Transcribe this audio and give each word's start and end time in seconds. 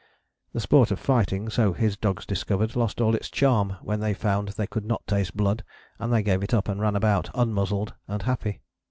The 0.53 0.59
sport 0.59 0.89
of 0.89 0.97
fighting, 0.99 1.47
so 1.51 1.73
his 1.73 1.95
dogs 1.95 2.25
discovered, 2.25 2.75
lost 2.75 2.99
all 2.99 3.13
its 3.13 3.29
charm 3.29 3.75
when 3.83 3.99
they 3.99 4.15
found 4.15 4.47
they 4.47 4.65
could 4.65 4.83
not 4.83 5.05
taste 5.05 5.37
blood, 5.37 5.63
and 5.99 6.11
they 6.11 6.23
gave 6.23 6.41
it 6.41 6.55
up, 6.55 6.67
and 6.67 6.81
ran 6.81 6.95
about 6.95 7.29
unmuzzled 7.35 7.93
and 8.07 8.23
happy. 8.23 8.61